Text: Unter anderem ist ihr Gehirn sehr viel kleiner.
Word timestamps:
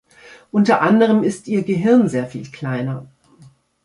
Unter 0.51 0.81
anderem 0.81 1.21
ist 1.21 1.47
ihr 1.47 1.61
Gehirn 1.61 2.09
sehr 2.09 2.25
viel 2.25 2.47
kleiner. 2.51 3.05